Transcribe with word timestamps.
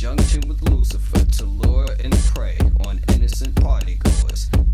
conjunction 0.00 0.40
with 0.48 0.62
Lucifer 0.62 1.22
to 1.26 1.44
lure 1.44 1.86
and 2.02 2.14
prey 2.34 2.56
on 2.86 2.98
innocent 3.08 3.54
partygoers. 3.56 4.69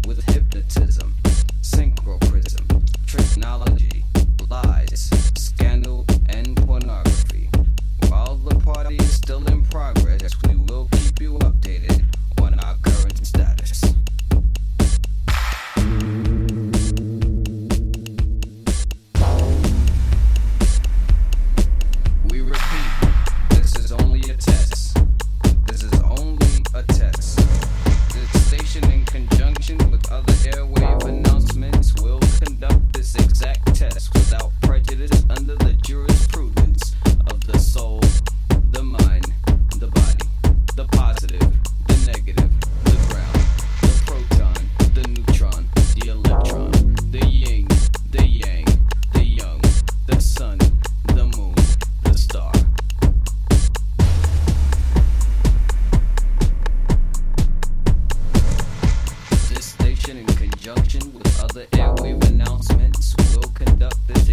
There, 61.77 62.17
announcements. 62.23 63.15
We'll 63.19 63.43
conduct 63.53 63.99
this. 64.09 64.26